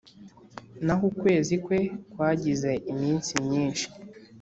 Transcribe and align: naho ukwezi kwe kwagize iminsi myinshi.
naho 0.85 1.03
ukwezi 1.11 1.53
kwe 1.63 1.79
kwagize 2.11 2.71
iminsi 2.91 3.31
myinshi. 3.45 3.85